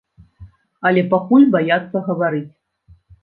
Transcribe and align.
Але 0.89 1.03
пакуль 1.11 1.45
баяцца 1.57 1.97
гаварыць. 2.09 2.51